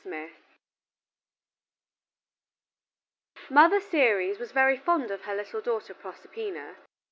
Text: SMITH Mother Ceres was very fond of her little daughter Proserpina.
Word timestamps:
SMITH 0.03 0.57
Mother 3.51 3.79
Ceres 3.79 4.39
was 4.39 4.51
very 4.51 4.75
fond 4.75 5.11
of 5.11 5.25
her 5.25 5.35
little 5.35 5.61
daughter 5.61 5.93
Proserpina. 5.93 6.77